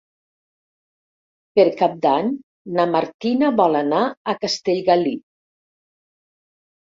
[1.59, 2.31] Per Cap d'Any
[2.79, 4.01] na Martina vol anar
[4.33, 5.13] a Castellgalí.